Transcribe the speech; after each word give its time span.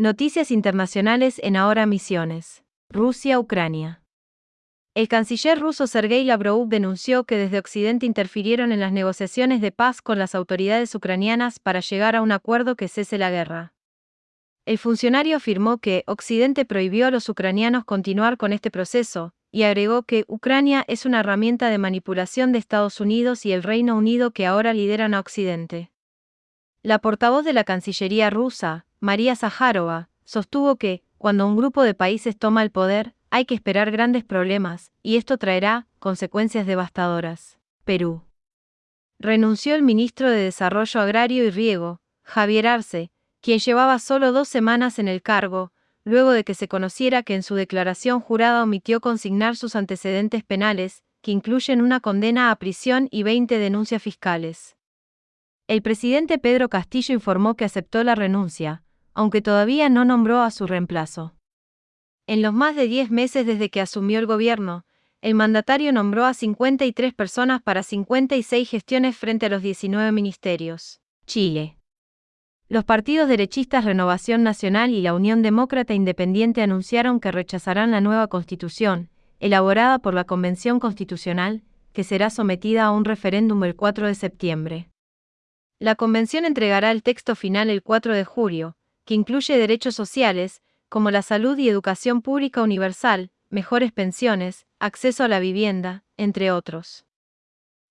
Noticias 0.00 0.50
internacionales 0.50 1.38
en 1.44 1.56
Ahora 1.56 1.84
Misiones. 1.84 2.64
Rusia-Ucrania. 2.88 4.02
El 4.94 5.08
canciller 5.08 5.60
ruso 5.60 5.86
Sergei 5.86 6.24
Lavrov 6.24 6.68
denunció 6.68 7.24
que 7.24 7.36
desde 7.36 7.58
Occidente 7.58 8.06
interfirieron 8.06 8.72
en 8.72 8.80
las 8.80 8.92
negociaciones 8.92 9.60
de 9.60 9.72
paz 9.72 10.00
con 10.00 10.18
las 10.18 10.34
autoridades 10.34 10.94
ucranianas 10.94 11.58
para 11.58 11.80
llegar 11.80 12.16
a 12.16 12.22
un 12.22 12.32
acuerdo 12.32 12.76
que 12.76 12.88
cese 12.88 13.18
la 13.18 13.30
guerra. 13.30 13.74
El 14.64 14.78
funcionario 14.78 15.36
afirmó 15.36 15.76
que 15.76 16.02
Occidente 16.06 16.64
prohibió 16.64 17.08
a 17.08 17.10
los 17.10 17.28
ucranianos 17.28 17.84
continuar 17.84 18.38
con 18.38 18.54
este 18.54 18.70
proceso, 18.70 19.34
y 19.52 19.64
agregó 19.64 20.04
que 20.04 20.24
Ucrania 20.28 20.82
es 20.88 21.04
una 21.04 21.20
herramienta 21.20 21.68
de 21.68 21.76
manipulación 21.76 22.52
de 22.52 22.58
Estados 22.58 23.00
Unidos 23.00 23.44
y 23.44 23.52
el 23.52 23.62
Reino 23.62 23.98
Unido 23.98 24.30
que 24.30 24.46
ahora 24.46 24.72
lideran 24.72 25.12
a 25.12 25.20
Occidente. 25.20 25.89
La 26.82 26.98
portavoz 26.98 27.44
de 27.44 27.52
la 27.52 27.64
Cancillería 27.64 28.30
rusa, 28.30 28.86
María 29.00 29.36
Zaharova, 29.36 30.08
sostuvo 30.24 30.76
que, 30.76 31.02
cuando 31.18 31.46
un 31.46 31.54
grupo 31.54 31.82
de 31.82 31.92
países 31.92 32.38
toma 32.38 32.62
el 32.62 32.70
poder, 32.70 33.14
hay 33.28 33.44
que 33.44 33.54
esperar 33.54 33.90
grandes 33.90 34.24
problemas, 34.24 34.90
y 35.02 35.16
esto 35.16 35.36
traerá 35.36 35.88
consecuencias 35.98 36.66
devastadoras. 36.66 37.58
Perú. 37.84 38.22
Renunció 39.18 39.74
el 39.74 39.82
ministro 39.82 40.30
de 40.30 40.38
Desarrollo 40.38 41.00
Agrario 41.00 41.44
y 41.44 41.50
Riego, 41.50 42.00
Javier 42.22 42.66
Arce, 42.66 43.10
quien 43.42 43.58
llevaba 43.58 43.98
solo 43.98 44.32
dos 44.32 44.48
semanas 44.48 44.98
en 44.98 45.08
el 45.08 45.20
cargo, 45.20 45.72
luego 46.04 46.30
de 46.30 46.44
que 46.44 46.54
se 46.54 46.66
conociera 46.66 47.22
que 47.22 47.34
en 47.34 47.42
su 47.42 47.56
declaración 47.56 48.20
jurada 48.20 48.62
omitió 48.62 49.02
consignar 49.02 49.56
sus 49.56 49.76
antecedentes 49.76 50.44
penales, 50.44 51.04
que 51.20 51.30
incluyen 51.30 51.82
una 51.82 52.00
condena 52.00 52.50
a 52.50 52.56
prisión 52.56 53.08
y 53.10 53.22
20 53.22 53.58
denuncias 53.58 54.02
fiscales. 54.02 54.76
El 55.70 55.82
presidente 55.82 56.38
Pedro 56.38 56.68
Castillo 56.68 57.14
informó 57.14 57.54
que 57.54 57.64
aceptó 57.64 58.02
la 58.02 58.16
renuncia, 58.16 58.82
aunque 59.14 59.40
todavía 59.40 59.88
no 59.88 60.04
nombró 60.04 60.40
a 60.40 60.50
su 60.50 60.66
reemplazo. 60.66 61.36
En 62.26 62.42
los 62.42 62.52
más 62.52 62.74
de 62.74 62.88
10 62.88 63.12
meses 63.12 63.46
desde 63.46 63.70
que 63.70 63.80
asumió 63.80 64.18
el 64.18 64.26
gobierno, 64.26 64.84
el 65.20 65.36
mandatario 65.36 65.92
nombró 65.92 66.24
a 66.24 66.34
53 66.34 67.14
personas 67.14 67.62
para 67.62 67.84
56 67.84 68.68
gestiones 68.68 69.16
frente 69.16 69.46
a 69.46 69.48
los 69.48 69.62
19 69.62 70.10
ministerios. 70.10 71.00
Chile. 71.24 71.76
Los 72.68 72.82
partidos 72.82 73.28
derechistas 73.28 73.84
Renovación 73.84 74.42
Nacional 74.42 74.90
y 74.90 75.02
la 75.02 75.14
Unión 75.14 75.40
Demócrata 75.40 75.94
Independiente 75.94 76.62
anunciaron 76.62 77.20
que 77.20 77.30
rechazarán 77.30 77.92
la 77.92 78.00
nueva 78.00 78.26
constitución, 78.26 79.08
elaborada 79.38 80.00
por 80.00 80.14
la 80.14 80.24
Convención 80.24 80.80
Constitucional, 80.80 81.62
que 81.92 82.02
será 82.02 82.28
sometida 82.30 82.86
a 82.86 82.90
un 82.90 83.04
referéndum 83.04 83.62
el 83.62 83.76
4 83.76 84.08
de 84.08 84.16
septiembre. 84.16 84.90
La 85.82 85.94
convención 85.94 86.44
entregará 86.44 86.90
el 86.90 87.02
texto 87.02 87.34
final 87.34 87.70
el 87.70 87.82
4 87.82 88.14
de 88.14 88.26
julio, 88.26 88.76
que 89.06 89.14
incluye 89.14 89.56
derechos 89.56 89.94
sociales, 89.94 90.60
como 90.90 91.10
la 91.10 91.22
salud 91.22 91.56
y 91.56 91.70
educación 91.70 92.20
pública 92.20 92.62
universal, 92.62 93.30
mejores 93.48 93.90
pensiones, 93.90 94.66
acceso 94.78 95.24
a 95.24 95.28
la 95.28 95.40
vivienda, 95.40 96.04
entre 96.18 96.52
otros. 96.52 97.06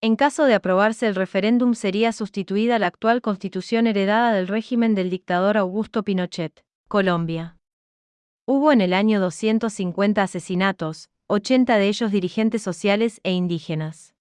En 0.00 0.16
caso 0.16 0.46
de 0.46 0.54
aprobarse 0.54 1.06
el 1.06 1.14
referéndum 1.14 1.74
sería 1.74 2.12
sustituida 2.12 2.78
la 2.78 2.86
actual 2.86 3.20
constitución 3.20 3.86
heredada 3.86 4.32
del 4.32 4.48
régimen 4.48 4.94
del 4.94 5.10
dictador 5.10 5.58
Augusto 5.58 6.02
Pinochet, 6.04 6.64
Colombia. 6.88 7.58
Hubo 8.46 8.72
en 8.72 8.80
el 8.80 8.94
año 8.94 9.20
250 9.20 10.22
asesinatos, 10.22 11.10
80 11.26 11.76
de 11.76 11.88
ellos 11.88 12.10
dirigentes 12.10 12.62
sociales 12.62 13.20
e 13.24 13.32
indígenas. 13.32 14.13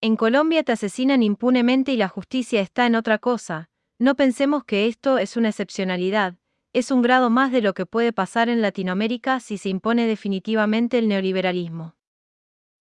En 0.00 0.14
Colombia 0.14 0.62
te 0.62 0.70
asesinan 0.70 1.24
impunemente 1.24 1.90
y 1.92 1.96
la 1.96 2.06
justicia 2.06 2.60
está 2.60 2.86
en 2.86 2.94
otra 2.94 3.18
cosa, 3.18 3.68
no 3.98 4.14
pensemos 4.14 4.62
que 4.62 4.86
esto 4.86 5.18
es 5.18 5.36
una 5.36 5.48
excepcionalidad, 5.48 6.36
es 6.72 6.92
un 6.92 7.02
grado 7.02 7.30
más 7.30 7.50
de 7.50 7.62
lo 7.62 7.74
que 7.74 7.84
puede 7.84 8.12
pasar 8.12 8.48
en 8.48 8.62
Latinoamérica 8.62 9.40
si 9.40 9.58
se 9.58 9.70
impone 9.70 10.06
definitivamente 10.06 10.98
el 10.98 11.08
neoliberalismo. 11.08 11.96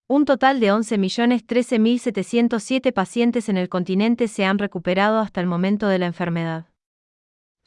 Un 0.09 0.25
total 0.25 0.60
de 0.60 0.72
11.013.707 0.72 2.94
pacientes 2.94 3.50
en 3.50 3.59
el 3.59 3.69
continente 3.69 4.27
se 4.27 4.47
han 4.47 4.59
recuperado 4.59 5.19
hasta 5.19 5.43
el 5.43 5.47
momento 5.47 5.88
de 5.88 5.98
la 5.98 6.06
enfermedad. 6.06 6.65